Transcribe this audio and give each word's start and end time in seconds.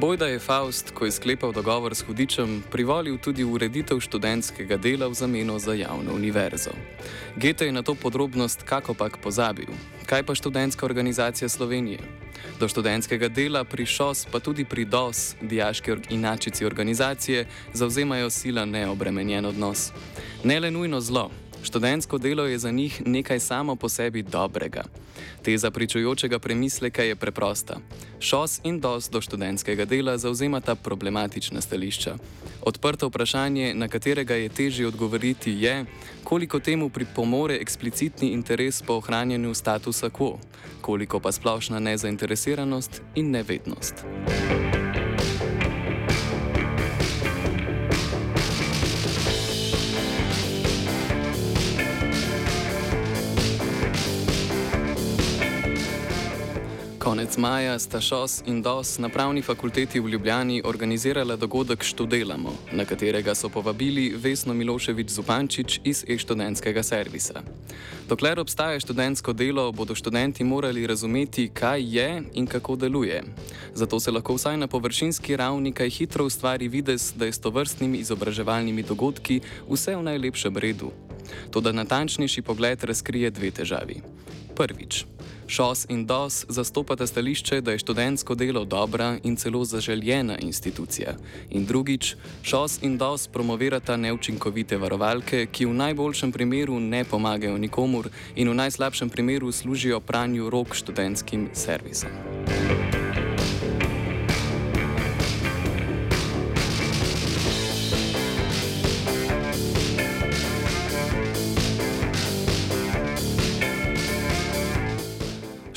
Bojda 0.00 0.26
je 0.26 0.38
Faust, 0.38 0.90
ko 0.90 1.04
je 1.04 1.12
sklepal 1.12 1.52
dogovor 1.52 1.94
s 1.94 2.00
hudičem, 2.00 2.62
privolil 2.70 3.18
tudi 3.18 3.44
ureditev 3.44 4.00
študentskega 4.00 4.76
dela 4.80 5.08
v 5.08 5.14
zameno 5.14 5.58
za 5.58 5.74
javno 5.76 6.14
univerzo. 6.14 6.70
Gete 7.36 7.66
je 7.66 7.72
na 7.72 7.82
to 7.82 7.94
podrobnost 7.94 8.62
kakopak 8.62 9.20
pozabil. 9.20 9.68
Kaj 10.06 10.22
pa 10.22 10.34
študentska 10.34 10.86
organizacija 10.86 11.48
Slovenije? 11.48 12.00
Do 12.60 12.68
študentskega 12.68 13.28
dela 13.28 13.64
pri 13.64 13.84
ŠOS, 13.86 14.24
pa 14.32 14.40
tudi 14.40 14.64
pri 14.64 14.84
DOS, 14.84 15.36
diaški 15.40 15.92
inačici 16.16 16.64
organizacije, 16.64 17.44
zauzemajo 17.72 18.30
sila 18.30 18.64
neobremenjen 18.64 19.52
odnos. 19.52 19.92
Ne 20.44 20.60
le 20.60 20.70
nujno 20.70 21.00
zlo, 21.00 21.28
študentsko 21.62 22.18
delo 22.18 22.44
je 22.44 22.58
za 22.58 22.70
njih 22.70 23.02
nekaj 23.06 23.40
samo 23.40 23.76
po 23.76 23.88
sebi 23.88 24.22
dobrega. 24.22 24.84
Teza 25.42 25.70
pričujočega 25.70 26.38
premisleka 26.38 27.02
je 27.02 27.16
preprosta. 27.16 27.76
ŠOS 28.20 28.60
in 28.64 28.80
DOS 28.80 29.10
do 29.10 29.20
študentskega 29.20 29.84
dela 29.84 30.18
zauzemata 30.18 30.74
problematična 30.74 31.60
stališča. 31.60 32.16
Odprto 32.62 33.08
vprašanje, 33.08 33.74
na 33.74 33.88
katerega 33.88 34.34
je 34.34 34.48
težje 34.48 34.86
odgovoriti, 34.86 35.52
je, 35.52 35.84
koliko 36.24 36.60
temu 36.60 36.88
pripomore 36.88 37.54
eksplicitni 37.54 38.28
interes 38.28 38.82
po 38.82 38.94
ohranjanju 38.94 39.54
statusa 39.54 40.10
quo, 40.10 40.38
koliko 40.80 41.20
pa 41.20 41.32
splošna 41.32 41.78
nezainteresiranost 41.78 43.02
in 43.14 43.30
nevednost. 43.30 43.94
Konec 57.30 57.38
maja 57.38 57.78
sta 57.78 58.00
ŠOS 58.02 58.42
in 58.46 58.58
DOS 58.62 58.98
na 58.98 59.08
Pravni 59.08 59.42
fakulteti 59.42 60.00
v 60.00 60.08
Ljubljani 60.08 60.62
organizirala 60.64 61.36
dogodek 61.36 61.82
Študelamo, 61.82 62.50
na 62.72 62.84
katerega 62.84 63.34
so 63.34 63.48
povabili 63.48 64.10
Vesno 64.18 64.54
Miloševič 64.54 65.10
Zupančič 65.10 65.80
iz 65.84 66.02
e-študentskega 66.08 66.82
servisa. 66.82 67.42
Dokler 68.08 68.40
obstaja 68.40 68.80
študentsko 68.80 69.32
delo, 69.32 69.70
bodo 69.72 69.94
študenti 69.94 70.44
morali 70.44 70.86
razumeti, 70.86 71.46
kaj 71.54 71.98
je 71.98 72.22
in 72.34 72.46
kako 72.46 72.76
deluje. 72.76 73.22
Zato 73.74 74.00
se 74.00 74.10
lahko 74.10 74.34
vsaj 74.34 74.56
na 74.56 74.66
površinski 74.66 75.36
ravni 75.36 75.72
kaj 75.72 75.90
hitro 75.90 76.26
ustvari 76.26 76.68
videz, 76.68 77.12
da 77.14 77.30
je 77.30 77.32
s 77.32 77.38
tovrstnimi 77.38 77.98
izobraževalnimi 77.98 78.82
dogodki 78.82 79.40
vse 79.70 79.94
v 79.96 80.02
najlepšem 80.02 80.56
redu. 80.56 80.90
Toda 81.50 81.72
natančnejši 81.72 82.42
pogled 82.42 82.84
razkrije 82.84 83.30
dve 83.30 83.50
težavi. 83.50 84.02
Prvič. 84.60 85.06
ŠOS 85.48 85.86
in 85.88 86.06
DOS 86.06 86.44
zastopata 86.48 87.06
stališče, 87.06 87.60
da 87.60 87.72
je 87.72 87.78
študentsko 87.78 88.34
delo 88.34 88.64
dobra 88.64 89.16
in 89.24 89.36
celo 89.36 89.64
zaželjena 89.64 90.36
institucija. 90.38 91.14
In 91.50 91.64
drugič, 91.64 92.16
ŠOS 92.42 92.82
in 92.82 92.98
DOS 92.98 93.26
promovirata 93.28 93.96
neučinkovite 93.96 94.76
varovalke, 94.76 95.46
ki 95.52 95.66
v 95.66 95.74
najboljšem 95.74 96.32
primeru 96.32 96.80
ne 96.80 97.04
pomagajo 97.04 97.58
nikomur 97.58 98.10
in 98.36 98.52
v 98.52 98.54
najslabšem 98.54 99.08
primeru 99.08 99.52
služijo 99.52 100.00
pranju 100.00 100.50
rok 100.50 100.74
študentskim 100.74 101.48
servisom. 101.54 102.10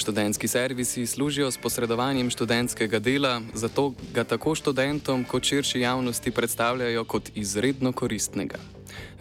Študentski 0.03 0.47
servisi 0.47 1.05
služijo 1.07 1.51
s 1.51 1.57
posredovanjem 1.57 2.29
študentskega 2.29 2.99
dela, 2.99 3.41
zato 3.53 3.93
ga 4.13 4.23
tako 4.23 4.55
študentom 4.55 5.23
kot 5.23 5.43
širši 5.43 5.79
javnosti 5.79 6.31
predstavljajo 6.31 7.05
kot 7.05 7.29
izredno 7.35 7.91
koristnega. 7.91 8.59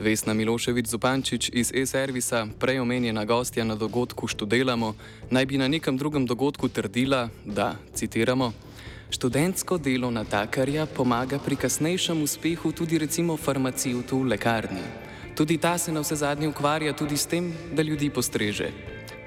Vesna 0.00 0.34
Miloševič 0.34 0.87
Zupančič 0.87 1.50
iz 1.53 1.70
e-servisa, 1.75 2.47
prej 2.59 2.81
omenjena 2.81 3.25
gostja 3.25 3.65
na 3.65 3.75
dogodku 3.75 4.26
Študelamo, 4.26 4.94
naj 5.31 5.47
bi 5.47 5.59
na 5.59 5.69
nekem 5.69 5.97
drugem 5.97 6.26
dogodku 6.26 6.69
trdila, 6.69 7.28
da, 7.44 7.76
citiramo, 7.94 8.53
študentsko 9.10 9.78
delo 9.78 10.10
natakarja 10.10 10.87
pomaga 10.87 11.38
pri 11.38 11.56
kasnejšem 11.56 12.22
uspehu 12.22 12.72
tudi 12.72 12.99
recimo 12.99 13.37
farmacevtu 13.37 14.19
v 14.19 14.34
lekarni. 14.34 14.82
Tudi 15.34 15.59
ta 15.59 15.78
se 15.78 15.93
na 15.93 16.00
vse 16.00 16.16
zadnje 16.16 16.49
ukvarja 16.49 16.93
tudi 16.93 17.16
s 17.16 17.26
tem, 17.26 17.54
da 17.72 17.82
ljudi 17.82 18.10
postreže. 18.10 18.72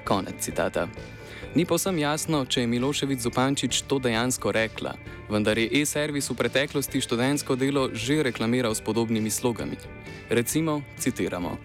Konec 0.04 0.44
citata. 0.44 1.15
Ni 1.56 1.64
posem 1.64 1.96
jasno, 1.96 2.42
če 2.44 2.60
je 2.60 2.68
Miloševič 2.68 3.22
Zupančič 3.24 3.78
to 3.88 3.96
dejansko 3.96 4.52
rekla, 4.52 4.90
vendar 5.32 5.56
je 5.56 5.80
e-servis 5.80 6.28
v 6.28 6.36
preteklosti 6.36 7.00
študentsko 7.00 7.56
delo 7.56 7.88
že 7.96 8.20
reklamiral 8.28 8.76
s 8.76 8.84
podobnimi 8.84 9.32
slogami. 9.32 9.80
Recimo, 10.28 10.84
citiramo: 11.00 11.56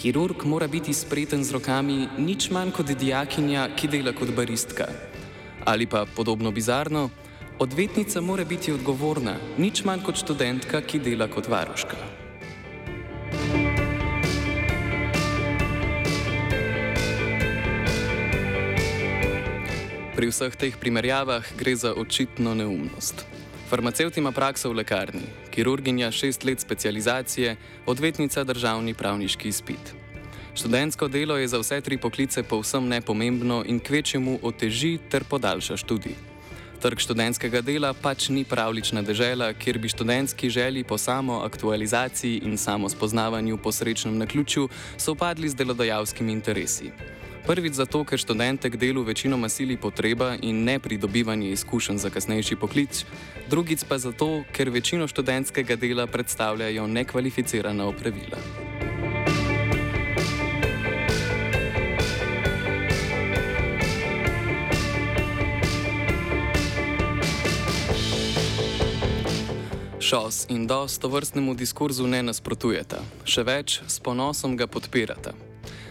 Kirurg 0.00 0.40
mora 0.48 0.64
biti 0.72 0.96
spreten 0.96 1.44
z 1.44 1.52
rokami, 1.52 2.08
nič 2.16 2.48
manj 2.48 2.72
kot 2.72 2.88
dijakinja, 2.88 3.76
ki 3.76 3.92
dela 3.92 4.16
kot 4.16 4.32
baristka. 4.32 4.88
Ali 5.68 5.84
pa 5.84 6.08
podobno 6.08 6.48
bizarno: 6.48 7.12
Odvetnica 7.60 8.24
mora 8.24 8.44
biti 8.48 8.72
odgovorna, 8.72 9.36
nič 9.60 9.84
manj 9.84 10.00
kot 10.00 10.16
študentka, 10.16 10.80
ki 10.80 10.96
dela 10.96 11.28
kot 11.28 11.44
varuška. 11.44 12.25
Pri 20.16 20.32
vseh 20.32 20.54
teh 20.56 20.72
primerjavah 20.72 21.44
gre 21.60 21.76
za 21.76 21.92
očitno 21.92 22.54
neumnost. 22.56 23.26
Farmacevt 23.68 24.16
ima 24.16 24.32
prakso 24.32 24.70
v 24.72 24.80
lekarni, 24.80 25.28
kirurginja 25.52 26.08
šest 26.08 26.44
let 26.48 26.60
specializacije, 26.60 27.56
odvetnica 27.86 28.44
državni 28.44 28.94
pravniški 28.94 29.48
izpit. 29.48 29.92
Študentsko 30.54 31.08
delo 31.12 31.36
je 31.36 31.48
za 31.48 31.60
vse 31.60 31.80
tri 31.84 31.98
poklice 32.00 32.42
povsem 32.42 32.88
nepomembno 32.88 33.60
in 33.68 33.76
kvečemu 33.76 34.38
oteži 34.42 34.96
ter 35.10 35.24
podaljša 35.28 35.76
študij. 35.84 36.16
Trg 36.80 36.96
študentskega 36.96 37.60
dela 37.60 37.92
pač 37.92 38.30
ni 38.32 38.44
pravlična 38.48 39.02
dežela, 39.04 39.52
kjer 39.52 39.78
bi 39.78 39.92
študentski 39.92 40.48
želji 40.50 40.84
po 40.84 40.96
samo 40.98 41.42
aktualizaciji 41.44 42.40
in 42.44 42.56
samo 42.56 42.88
spoznavanju 42.88 43.58
po 43.58 43.72
srečnem 43.72 44.16
naključju 44.18 44.68
sopadli 44.96 45.48
z 45.48 45.54
delodajalskimi 45.54 46.32
interesi. 46.32 46.90
Prvič 47.46 47.78
zato, 47.78 48.02
ker 48.02 48.18
študente 48.18 48.66
k 48.66 48.74
delu 48.74 49.06
večinoma 49.06 49.46
sili 49.48 49.76
potreba 49.78 50.34
in 50.42 50.64
ne 50.66 50.80
pridobivanje 50.82 51.50
izkušenj 51.54 51.98
za 52.02 52.10
kasnejši 52.10 52.56
poklic, 52.58 53.04
drugič 53.46 53.86
pa 53.88 53.98
zato, 54.02 54.42
ker 54.52 54.70
večino 54.70 55.06
študentskega 55.06 55.76
dela 55.78 56.06
predstavljajo 56.06 56.86
nekvalificirana 56.86 57.86
opravila. 57.86 58.42
ŠOS 70.02 70.46
in 70.50 70.66
DOS 70.66 70.98
to 70.98 71.08
vrstnemu 71.08 71.54
diskurzu 71.54 72.06
ne 72.06 72.22
nasprotujeta, 72.26 73.06
še 73.22 73.42
več, 73.46 73.82
s 73.86 74.02
ponosom 74.02 74.58
ga 74.58 74.66
podpirata. 74.66 75.45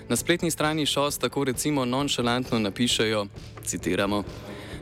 Na 0.10 0.16
spletni 0.16 0.52
strani 0.52 0.86
ŠOS 0.86 1.18
tako 1.18 1.44
recimo 1.44 1.86
nonšalantno 1.86 2.60
napišejo: 2.60 3.26
citiramo, 3.66 4.24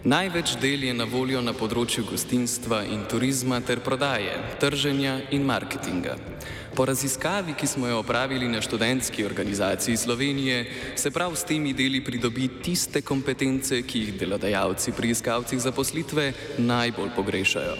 Največ 0.03 0.57
del 0.59 0.83
je 0.83 0.93
na 0.93 1.05
voljo 1.07 1.39
na 1.39 1.53
področju 1.55 2.01
gostinstva 2.03 2.81
in 2.91 3.05
turizma 3.07 3.61
ter 3.63 3.79
prodaje, 3.79 4.33
trženja 4.59 5.13
in 5.31 5.45
marketinga. 5.47 6.17
Po 6.75 6.83
raziskavi, 6.83 7.55
ki 7.55 7.69
smo 7.71 7.87
jo 7.87 8.01
opravili 8.01 8.49
na 8.51 8.59
študentski 8.59 9.23
organizaciji 9.23 9.95
Slovenije, 9.97 10.57
se 10.99 11.11
prav 11.11 11.37
s 11.39 11.47
temi 11.47 11.71
deli 11.71 12.01
pridobi 12.03 12.49
tiste 12.65 12.99
kompetence, 12.99 13.79
ki 13.87 14.01
jih 14.01 14.17
delodajalci 14.19 14.91
pri 14.91 15.13
iskalcih 15.15 15.61
zaposlitve 15.63 16.33
najbolj 16.57 17.15
pogrešajo. 17.15 17.79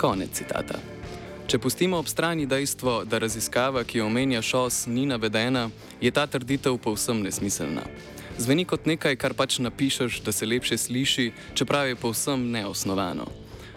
Konec 0.00 0.32
citata. 0.40 0.80
Če 1.50 1.58
pustimo 1.58 1.98
ob 1.98 2.06
strani 2.06 2.44
dejstvo, 2.46 3.00
da 3.10 3.18
raziskava, 3.18 3.80
ki 3.82 3.98
jo 3.98 4.04
omenja 4.06 4.38
ŠOS, 4.38 4.84
ni 4.86 5.02
navedena, 5.10 5.64
je 5.98 6.10
ta 6.14 6.22
trditev 6.30 6.76
povsem 6.78 7.24
nesmiselna. 7.26 7.82
Zveni 8.38 8.62
kot 8.62 8.86
nekaj, 8.86 9.16
kar 9.18 9.34
pač 9.34 9.56
napišeš, 9.58 10.20
da 10.22 10.30
se 10.30 10.46
lepše 10.46 10.78
sliši, 10.78 11.24
čeprav 11.58 11.88
je 11.90 11.96
povsem 11.98 12.44
neosnovano. 12.54 13.26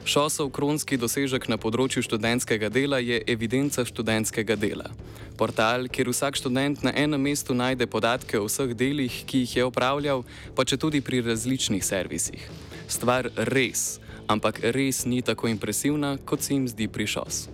Šosov 0.05 0.51
kronski 0.53 0.99
dosežek 1.01 1.47
na 1.49 1.57
področju 1.57 2.05
študentskega 2.05 2.69
dela 2.69 3.01
je 3.01 3.17
evidenca 3.25 3.87
študentskega 3.89 4.53
dela. 4.53 4.93
Portal, 5.33 5.89
kjer 5.89 6.13
vsak 6.13 6.37
študent 6.37 6.85
na 6.85 6.93
enem 6.93 7.25
mestu 7.25 7.57
najde 7.57 7.89
podatke 7.89 8.37
o 8.37 8.45
vseh 8.45 8.77
delih, 8.77 9.17
ki 9.25 9.47
jih 9.47 9.57
je 9.57 9.65
opravljal, 9.65 10.21
pa 10.53 10.61
če 10.61 10.77
tudi 10.77 11.01
pri 11.01 11.25
različnih 11.25 11.81
servisih. 11.81 12.45
Stvar 12.85 13.33
res, 13.49 13.97
ampak 14.29 14.61
res 14.77 15.07
ni 15.09 15.25
tako 15.25 15.49
impresivna, 15.49 16.19
kot 16.21 16.45
se 16.45 16.53
jim 16.53 16.69
zdi 16.69 16.85
pri 16.85 17.09
šos. 17.09 17.47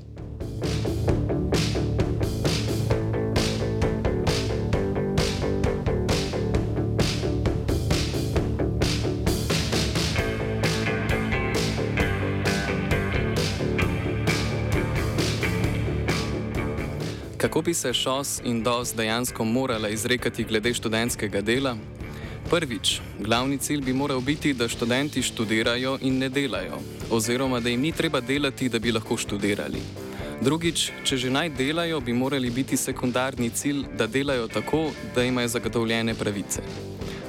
Kako 17.49 17.61
bi 17.61 17.73
se 17.73 17.93
šos 17.93 18.41
in 18.43 18.63
dos 18.63 18.93
dejansko 18.95 19.45
morala 19.45 19.89
izrekati 19.89 20.43
glede 20.43 20.73
študentskega 20.73 21.41
dela? 21.41 21.75
Prvič, 22.49 22.99
glavni 23.19 23.57
cilj 23.57 23.81
bi 23.81 23.93
moral 23.93 24.21
biti, 24.21 24.53
da 24.53 24.67
študenti 24.67 25.21
študirajo 25.21 25.97
in 26.01 26.17
ne 26.17 26.29
delajo, 26.29 26.77
oziroma 27.11 27.59
da 27.59 27.69
jim 27.69 27.81
ni 27.81 27.91
treba 27.91 28.21
delati, 28.21 28.69
da 28.69 28.79
bi 28.79 28.91
lahko 28.91 29.17
študirali. 29.17 29.81
Drugič, 30.41 30.91
če 31.03 31.17
že 31.17 31.29
naj 31.29 31.49
delajo, 31.49 31.99
bi 31.99 32.13
morali 32.13 32.49
biti 32.49 32.77
sekundarni 32.77 33.49
cilj, 33.49 33.81
da 33.97 34.07
delajo 34.07 34.47
tako, 34.47 34.91
da 35.15 35.23
imajo 35.23 35.47
zagotovljene 35.47 36.13
pravice. 36.13 36.61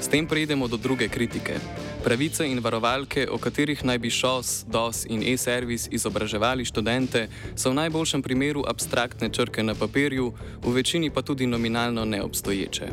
S 0.01 0.09
tem 0.09 0.27
prejdemo 0.27 0.69
do 0.69 0.77
druge 0.77 1.09
kritike. 1.09 1.57
Pravice 2.05 2.47
in 2.49 2.61
varovalke, 2.65 3.27
o 3.29 3.37
katerih 3.39 3.85
naj 3.85 3.99
bi 4.01 4.11
ŠOS, 4.11 4.65
DOS 4.73 5.05
in 5.13 5.21
e-servis 5.21 5.85
izobraževali 5.93 6.65
študente, 6.65 7.29
so 7.53 7.69
v 7.71 7.77
najboljšem 7.77 8.23
primeru 8.25 8.65
abstraktne 8.65 9.29
črke 9.29 9.63
na 9.63 9.75
papirju, 9.77 10.33
v 10.65 10.73
večini 10.73 11.11
pa 11.11 11.23
tudi 11.23 11.47
nominalno 11.47 12.05
neobstoječe. 12.05 12.89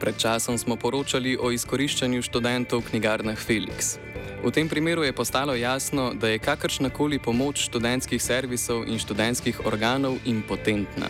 Pred 0.00 0.16
časom 0.18 0.58
smo 0.58 0.76
poročali 0.76 1.38
o 1.40 1.48
izkoriščanju 1.48 2.22
študentov 2.22 2.84
v 2.84 2.88
knjigarnah 2.90 3.38
Felix. 3.40 3.96
V 4.42 4.50
tem 4.50 4.68
primeru 4.68 5.04
je 5.06 5.12
postalo 5.12 5.54
jasno, 5.54 6.10
da 6.14 6.28
je 6.28 6.38
kakršnakoli 6.38 7.18
pomoč 7.18 7.70
študentskih 7.70 8.22
servisov 8.22 8.82
in 8.90 8.98
študentskih 8.98 9.66
organov 9.66 10.18
impotentna. 10.26 11.06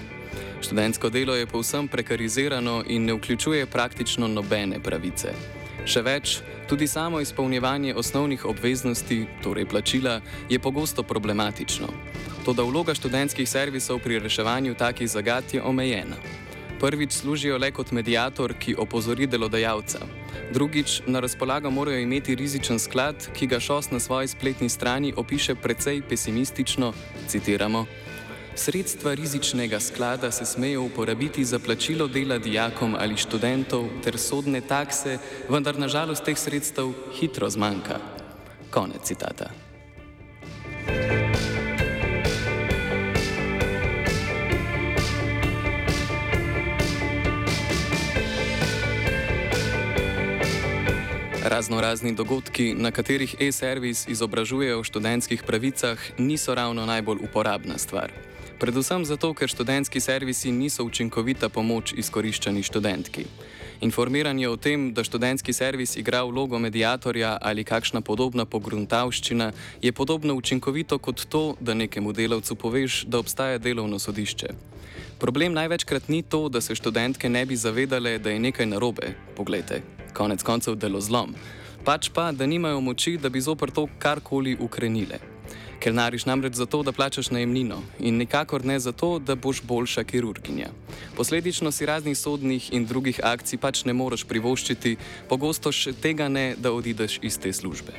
Študentsko 0.61 1.09
delo 1.09 1.35
je 1.35 1.47
povsem 1.47 1.89
prekarizirano 1.89 2.85
in 2.87 3.05
ne 3.09 3.17
vključuje 3.17 3.67
praktično 3.67 4.29
nobene 4.29 4.83
pravice. 4.85 5.33
Še 5.89 6.03
več, 6.05 6.43
tudi 6.69 6.87
samo 6.87 7.21
izpolnjevanje 7.25 7.95
osnovnih 7.97 8.45
obveznosti, 8.45 9.25
torej 9.43 9.65
plačila, 9.65 10.21
je 10.49 10.59
pogosto 10.61 11.03
problematično. 11.03 11.89
Toda 12.45 12.63
vloga 12.63 12.95
študentskih 12.95 13.49
servisov 13.49 13.99
pri 14.05 14.21
reševanju 14.21 14.75
takih 14.75 15.09
zagad 15.09 15.45
je 15.53 15.63
omejena. 15.63 16.21
Prvič 16.79 17.13
služijo 17.13 17.59
le 17.59 17.73
kot 17.73 17.91
medijator, 17.97 18.55
ki 18.55 18.77
opozori 18.77 19.27
delodajalca. 19.27 20.22
Drugič, 20.53 21.03
na 21.07 21.21
razpolago 21.21 21.71
morajo 21.71 21.99
imeti 21.99 22.35
rizičen 22.35 22.79
sklad, 22.79 23.29
ki 23.33 23.47
ga 23.47 23.61
šos 23.61 23.91
na 23.91 24.01
svoji 24.01 24.29
spletni 24.29 24.69
strani 24.69 25.15
opiše 25.17 25.55
precej 25.55 26.03
pesimistično, 26.09 26.93
citiramo. 27.29 27.87
Sredstva 28.55 29.15
rizičnega 29.15 29.81
sklada 29.81 30.31
se 30.31 30.45
smejo 30.47 30.83
uporabiti 30.83 31.45
za 31.45 31.59
plačilo 31.59 32.09
dela 32.09 32.39
dijakom 32.39 32.97
ali 32.99 33.17
študentov 33.17 33.89
ter 34.05 34.19
sodne 34.19 34.61
takse, 34.61 35.19
vendar 35.49 35.79
nažalost 35.79 36.25
teh 36.25 36.39
sredstev 36.39 36.93
hitro 37.21 37.51
zmanjka. 37.51 37.99
Konec 38.71 39.03
citata. 39.03 39.49
Razno 51.45 51.81
razni 51.81 52.15
dogodki, 52.15 52.75
na 52.75 52.91
katerih 52.91 53.35
e-servis 53.41 54.05
izobražuje 54.09 54.77
o 54.77 54.85
študentskih 54.85 55.43
pravicah, 55.43 55.99
niso 56.19 56.55
ravno 56.55 56.87
najbolj 56.87 57.19
uporabna 57.25 57.79
stvar. 57.79 58.13
Predvsem 58.59 59.05
zato, 59.05 59.35
ker 59.35 59.51
študentski 59.51 60.01
servisi 60.01 60.53
niso 60.53 60.85
učinkovita 60.85 61.49
pomoč 61.49 61.93
izkoriščani 61.99 62.63
študentki. 62.63 63.25
Informiranje 63.83 64.49
o 64.49 64.57
tem, 64.57 64.93
da 64.95 65.03
študentski 65.05 65.53
servis 65.53 65.97
igra 65.97 66.23
vlogo 66.23 66.59
medijatorja 66.59 67.39
ali 67.41 67.65
kakšna 67.65 68.01
podobna 68.01 68.45
pogruntavščina, 68.45 69.51
je 69.83 69.93
podobno 69.93 70.35
učinkovito 70.35 70.99
kot 70.99 71.25
to, 71.29 71.57
da 71.61 71.75
nekemu 71.75 72.13
delavcu 72.13 72.55
poveš, 72.55 73.03
da 73.05 73.19
obstaja 73.19 73.59
delovno 73.59 73.99
sodišče. 73.99 74.55
Problem 75.19 75.59
največkrat 75.59 76.09
ni 76.09 76.23
to, 76.23 76.49
da 76.49 76.61
se 76.61 76.75
študentke 76.79 77.29
ne 77.29 77.43
bi 77.47 77.57
zavedale, 77.57 78.19
da 78.19 78.31
je 78.31 78.39
nekaj 78.39 78.67
narobe. 78.67 79.17
Poglejte, 79.37 79.83
konec 80.15 80.47
koncev 80.47 80.79
delo 80.79 81.01
zlom, 81.01 81.35
pač 81.85 82.11
pa, 82.15 82.31
da 82.33 82.47
nimajo 82.47 82.81
moči, 82.81 83.19
da 83.19 83.35
bi 83.35 83.43
zopr 83.43 83.75
to 83.75 83.89
karkoli 83.99 84.57
ukrenile. 84.61 85.32
Ker 85.83 85.95
nariš 85.95 86.29
namreč 86.31 86.55
zato, 86.55 86.83
da 86.83 86.93
plačaš 86.93 87.31
najemnino 87.31 87.81
in 87.99 88.17
nikakor 88.17 88.65
ne 88.65 88.79
zato, 88.79 89.19
da 89.19 89.35
boš 89.35 89.63
boljša 89.63 90.05
kirurginja. 90.05 90.69
Posledično 91.17 91.73
si 91.73 91.87
raznih 91.87 92.19
sodnih 92.19 92.73
in 92.73 92.87
drugih 92.87 93.21
akcij 93.23 93.59
pač 93.59 93.85
ne 93.85 93.93
moreš 93.93 94.23
privoščiti, 94.25 94.97
pogosto 95.29 95.73
še 95.73 95.93
tega 95.93 96.29
ne, 96.29 96.55
da 96.55 96.71
odideš 96.71 97.19
iz 97.23 97.39
te 97.39 97.53
službe. 97.53 97.99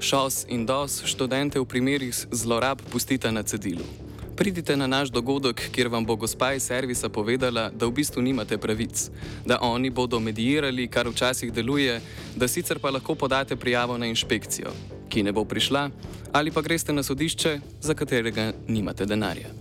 ŠOS 0.00 0.44
in 0.48 0.66
DOS 0.68 1.00
študente 1.08 1.56
v 1.56 1.64
primerih 1.64 2.12
zlorab 2.28 2.84
pustite 2.92 3.32
na 3.32 3.42
cedilu. 3.42 4.11
Pridite 4.42 4.76
na 4.76 4.86
naš 4.86 5.08
dogodek, 5.08 5.70
kjer 5.72 5.88
vam 5.88 6.04
bo 6.04 6.16
gospa 6.16 6.52
iz 6.52 6.64
servisa 6.66 7.08
povedala, 7.08 7.70
da 7.70 7.86
v 7.86 7.92
bistvu 7.94 8.22
nimate 8.22 8.58
pravic, 8.58 9.10
da 9.46 9.58
oni 9.62 9.90
bodo 9.90 10.18
medijirali, 10.20 10.88
kar 10.88 11.08
včasih 11.08 11.52
deluje, 11.52 12.00
da 12.36 12.48
sicer 12.48 12.78
pa 12.78 12.90
lahko 12.90 13.14
podate 13.14 13.56
prijavo 13.56 13.98
na 13.98 14.06
inšpekcijo, 14.06 14.72
ki 15.08 15.22
ne 15.22 15.32
bo 15.32 15.44
prišla, 15.44 15.90
ali 16.32 16.50
pa 16.50 16.60
greste 16.60 16.92
na 16.92 17.02
sodišče, 17.02 17.60
za 17.80 17.94
katerega 17.94 18.52
nimate 18.68 19.06
denarja. 19.06 19.54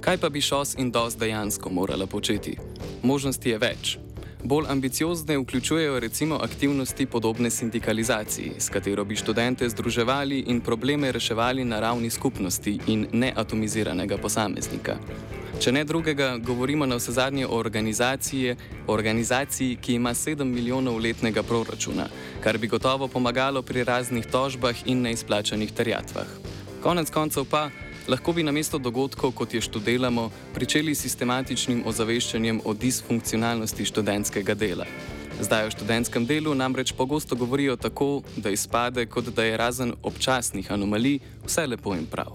Kaj 0.00 0.18
pa 0.18 0.28
bi 0.28 0.40
ŠOS 0.40 0.76
in 0.78 0.90
DOS 0.90 1.16
dejansko 1.16 1.72
morala 1.72 2.06
početi? 2.06 2.58
Možnosti 3.02 3.50
je 3.50 3.58
več. 3.58 3.98
Bolj 4.46 4.66
ambiciozne 4.68 5.38
vključujejo 5.38 6.00
recimo 6.00 6.34
aktivnosti 6.34 7.06
podobne 7.06 7.50
sindikalizaciji, 7.50 8.52
s 8.58 8.68
katero 8.68 9.04
bi 9.04 9.16
študente 9.16 9.68
združevali 9.68 10.38
in 10.46 10.60
probleme 10.60 11.12
reševali 11.12 11.64
na 11.64 11.80
ravni 11.80 12.10
skupnosti 12.10 12.78
in 12.86 13.06
ne 13.12 13.32
atomiziranega 13.36 14.18
posameznika. 14.18 14.96
Če 15.60 15.72
ne 15.72 15.84
drugega, 15.84 16.36
govorimo 16.38 16.86
na 16.86 16.96
vse 16.96 17.12
zadnje 17.12 17.46
o 17.46 17.58
organizaciji, 18.86 19.76
ki 19.82 19.94
ima 19.94 20.14
7 20.14 20.44
milijonov 20.44 20.98
letnega 20.98 21.42
proračuna, 21.42 22.06
kar 22.40 22.58
bi 22.58 22.66
gotovo 22.66 23.08
pomagalo 23.08 23.62
pri 23.62 23.84
raznih 23.84 24.26
tožbah 24.26 24.86
in 24.86 25.02
neizplačanih 25.02 25.72
terjatvah. 25.72 26.26
Konec 26.82 27.10
koncev 27.10 27.44
pa, 27.50 27.70
lahko 28.08 28.32
bi 28.32 28.42
namesto 28.42 28.78
dogodkov, 28.78 29.32
kot 29.32 29.54
je 29.54 29.60
študiramo, 29.60 30.30
pričeli 30.54 30.94
s 30.94 31.02
sistematičnim 31.02 31.82
ozaveščanjem 31.86 32.60
o 32.64 32.74
disfunkcionalnosti 32.74 33.84
študentskega 33.84 34.54
dela. 34.54 34.86
Zdaj 35.40 35.66
o 35.66 35.70
študentskem 35.70 36.26
delu 36.26 36.54
namreč 36.54 36.92
pogosto 36.92 37.36
govorijo 37.36 37.76
tako, 37.76 38.22
da 38.36 38.50
izpade, 38.50 39.06
kot 39.06 39.24
da 39.24 39.44
je 39.44 39.56
razen 39.56 39.92
občasnih 40.02 40.72
anomalij 40.72 41.18
vse 41.44 41.66
lepo 41.66 41.94
in 41.94 42.06
prav. 42.06 42.32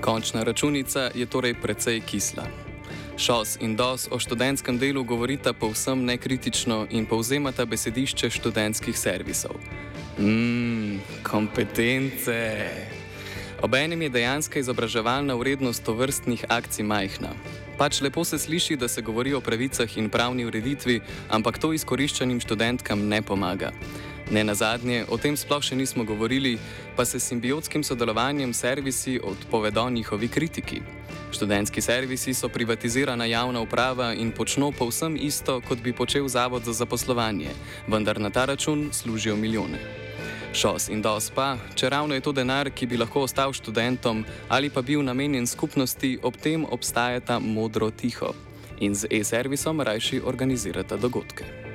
Končna 0.00 0.42
računica 0.42 1.10
je 1.14 1.26
torej 1.26 1.54
precej 1.62 2.00
kisla. 2.00 2.69
ŠOS 3.20 3.60
in 3.60 3.76
DOS 3.76 4.08
o 4.08 4.16
študentskem 4.16 4.78
delu 4.80 5.04
govorita 5.04 5.52
povsem 5.52 6.04
nekritično 6.08 6.86
in 6.90 7.04
povzemata 7.04 7.66
besedišče 7.68 8.30
študentskih 8.32 8.96
servisov. 8.96 9.60
Mmm, 10.16 11.04
kompetence. 11.20 12.40
Obenem 13.60 14.02
je 14.02 14.08
dejanska 14.08 14.58
izobraževalna 14.58 15.36
vrednost 15.36 15.84
tovrstnih 15.84 16.44
akcij 16.48 16.84
majhna. 16.84 17.36
Pač 17.76 18.00
lepo 18.00 18.24
se 18.24 18.38
sliši, 18.38 18.76
da 18.76 18.88
se 18.88 19.02
govori 19.04 19.34
o 19.36 19.40
pravicah 19.40 19.98
in 19.98 20.08
pravni 20.08 20.48
ureditvi, 20.48 21.00
ampak 21.28 21.58
to 21.60 21.74
izkoriščanim 21.76 22.40
študentkam 22.40 23.04
ne 23.08 23.20
pomaga. 23.22 23.72
Ne 24.30 24.44
na 24.44 24.54
zadnje, 24.54 25.04
o 25.12 25.20
tem 25.20 25.36
sploh 25.36 25.60
še 25.60 25.76
nismo 25.76 26.08
govorili, 26.08 26.56
pa 26.96 27.04
se 27.04 27.20
simbiotskim 27.20 27.84
sodelovanjem 27.84 28.56
servisi 28.56 29.20
odpovedo 29.20 29.90
njihovi 29.90 30.28
kritiki. 30.28 30.80
Študentski 31.32 31.80
servisi 31.80 32.34
so 32.34 32.48
privatizirana 32.48 33.24
javna 33.24 33.60
uprava 33.60 34.14
in 34.14 34.32
počno 34.32 34.72
povsem 34.72 35.16
isto, 35.20 35.60
kot 35.68 35.78
bi 35.78 35.92
počel 35.92 36.28
Zavod 36.28 36.64
za 36.64 36.72
zaposlovanje, 36.72 37.50
vendar 37.86 38.20
na 38.20 38.30
ta 38.30 38.44
račun 38.44 38.88
služijo 38.92 39.36
milijone. 39.36 39.78
Šos 40.52 40.88
in 40.88 41.02
dos 41.02 41.30
pa, 41.30 41.56
če 41.74 41.88
ravno 41.90 42.14
je 42.14 42.20
to 42.20 42.32
denar, 42.32 42.70
ki 42.70 42.86
bi 42.86 42.98
lahko 42.98 43.22
ostal 43.22 43.52
študentom 43.52 44.24
ali 44.48 44.70
pa 44.70 44.82
bil 44.82 45.02
namenjen 45.02 45.46
skupnosti, 45.46 46.18
ob 46.22 46.36
tem 46.36 46.66
obstajata 46.70 47.38
modro 47.38 47.90
tiho 47.90 48.34
in 48.80 48.94
z 48.94 49.06
e-servisom 49.10 49.80
rajši 49.80 50.22
organizirata 50.24 50.96
dogodke. 50.96 51.69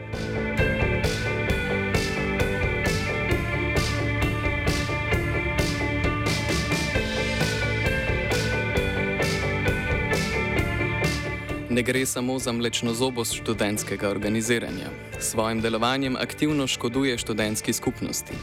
Ne 11.75 11.83
gre 11.83 12.05
samo 12.05 12.39
za 12.39 12.51
mlečno 12.51 12.93
zobost 12.93 13.33
študentskega 13.33 14.09
organiziranja. 14.09 14.87
S 15.19 15.31
svojim 15.31 15.61
delovanjem 15.61 16.15
aktivno 16.15 16.67
škoduje 16.67 17.17
študentski 17.17 17.73
skupnosti. 17.73 18.33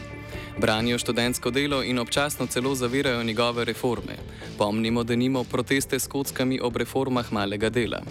Branijo 0.59 0.99
študentsko 0.99 1.50
delo 1.50 1.82
in 1.82 1.99
občasno 1.99 2.47
celo 2.47 2.75
zavirajo 2.75 3.23
njegove 3.23 3.64
reforme. 3.64 4.16
Pomnimo, 4.59 5.04
da 5.04 5.16
nimo 5.16 5.44
proteste 5.44 5.99
s 5.99 6.06
kockami 6.06 6.61
ob 6.62 6.76
reformah 6.76 7.32
malega 7.32 7.71
dela. 7.71 8.02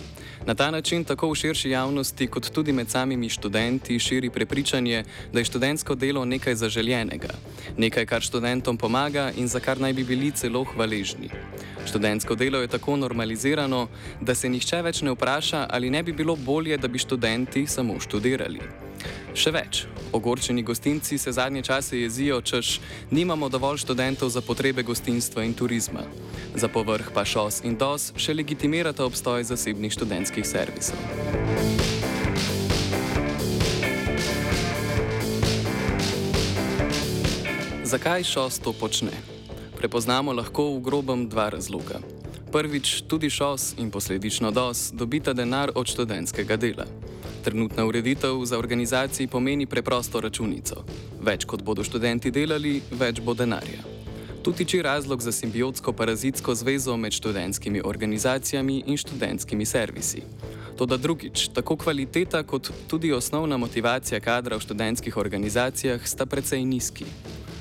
Na 0.46 0.56
ta 0.56 0.72
način 0.72 1.04
tako 1.04 1.30
v 1.32 1.36
širši 1.36 1.70
javnosti, 1.70 2.28
kot 2.28 2.50
tudi 2.50 2.74
med 2.74 2.90
samimi 2.90 3.30
študenti, 3.30 4.00
širi 4.00 4.30
prepričanje, 4.30 5.04
da 5.34 5.40
je 5.40 5.46
študentsko 5.46 5.96
delo 5.96 6.26
nekaj 6.26 6.56
zaželjenega, 6.56 7.30
nekaj, 7.78 8.06
kar 8.06 8.22
študentom 8.22 8.78
pomaga 8.78 9.32
in 9.38 9.48
za 9.48 9.60
kar 9.60 9.80
naj 9.82 9.94
bi 9.94 10.04
bili 10.04 10.32
celo 10.32 10.64
hvaležni. 10.64 11.30
Študentsko 11.86 12.36
delo 12.36 12.62
je 12.62 12.68
tako 12.68 12.96
normalizirano, 12.98 13.88
da 14.22 14.36
se 14.36 14.50
nihče 14.50 14.82
več 14.82 15.02
ne 15.02 15.12
vpraša, 15.12 15.68
ali 15.70 15.90
ne 15.90 16.04
bi 16.04 16.14
bilo 16.14 16.36
bolje, 16.36 16.78
da 16.78 16.88
bi 16.88 17.00
študenti 17.00 17.68
samo 17.68 18.00
študirali. 18.00 18.91
Še 19.32 19.52
več, 19.56 19.86
ogorčeni 20.12 20.60
gostinci 20.60 21.16
se 21.18 21.32
zadnje 21.32 21.62
čase 21.64 22.02
jezijo, 22.02 22.42
češ 22.44 22.82
nimamo 23.16 23.48
dovolj 23.50 23.80
študentov 23.86 24.28
za 24.28 24.42
potrebe 24.44 24.84
gostinstva 24.84 25.46
in 25.48 25.54
turizma. 25.56 26.04
Za 26.52 26.68
povrh 26.68 27.08
pa 27.16 27.24
šos 27.24 27.62
in 27.64 27.78
dos 27.80 28.12
še 28.20 28.36
legitimirata 28.36 29.06
obstoj 29.08 29.48
zasebnih 29.48 29.96
študentskih 29.96 30.44
servisov. 30.44 31.00
Zakaj 37.88 38.28
šos 38.28 38.60
to 38.60 38.76
počne? 38.76 39.16
Prepoznamo 39.80 40.36
lahko 40.36 40.76
v 40.76 40.84
grobem 40.84 41.24
dva 41.32 41.56
razloga. 41.56 42.04
Prvič, 42.52 43.08
tudi 43.08 43.32
šos 43.32 43.80
in 43.80 43.88
posledično 43.96 44.52
dos 44.52 44.92
dobita 44.92 45.32
denar 45.32 45.72
od 45.72 45.88
študentskega 45.88 46.60
dela. 46.60 46.84
Trenutna 47.44 47.86
ureditev 47.86 48.46
za 48.46 48.60
organizaciji 48.60 49.28
pomeni 49.28 49.66
preprosto 49.66 50.22
računico. 50.22 50.84
Več 51.22 51.46
kot 51.46 51.64
bodo 51.64 51.84
študenti 51.84 52.32
delali, 52.32 52.82
več 52.92 53.22
bo 53.22 53.34
denarja. 53.34 53.82
Tu 54.44 54.54
tiči 54.54 54.82
razlog 54.82 55.22
za 55.22 55.32
simbiotsko 55.32 55.94
parazitsko 55.94 56.56
zvezo 56.56 56.98
med 56.98 57.14
študentskimi 57.14 57.82
organizacijami 57.86 58.84
in 58.86 58.98
študentskimi 58.98 59.66
servisi. 59.66 60.22
Toda 60.78 60.98
drugič, 60.98 61.48
tako 61.54 61.76
kvaliteta 61.76 62.44
kot 62.44 62.72
tudi 62.88 63.12
osnovna 63.14 63.58
motivacija 63.58 64.20
kadra 64.20 64.58
v 64.58 64.66
študentskih 64.66 65.18
organizacijah 65.18 66.08
sta 66.08 66.26
precej 66.26 66.66
nizki. 66.66 67.06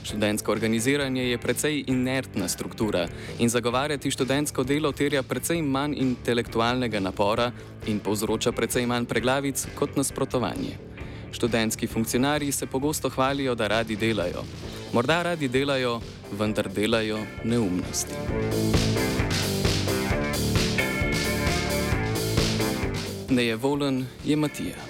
Študentsko 0.04 0.52
organiziranje 0.52 1.24
je 1.30 1.38
precej 1.38 1.84
inertna 1.86 2.48
struktura 2.48 3.08
in 3.38 3.48
zagovarjati 3.48 4.10
študentsko 4.10 4.64
delo 4.64 4.92
terja 4.92 5.22
precej 5.22 5.62
manj 5.62 5.94
intelektualnega 5.96 7.00
napora 7.00 7.52
in 7.86 8.00
povzroča 8.00 8.52
precej 8.52 8.86
manj 8.86 9.06
preglavic 9.06 9.66
kot 9.74 9.96
nasprotovanje. 9.96 10.78
Študentski 11.32 11.86
funkcionarji 11.86 12.52
se 12.52 12.66
pogosto 12.66 13.08
hvalijo, 13.08 13.54
da 13.54 13.66
radi 13.68 13.96
delajo. 13.96 14.42
Morda 14.92 15.22
radi 15.22 15.48
delajo, 15.48 16.00
vendar 16.32 16.68
delajo 16.68 17.18
neumnosti. 17.44 18.14
Ne 23.30 23.44
je 23.44 23.56
volen, 23.56 24.06
je 24.24 24.36
Matija. 24.36 24.89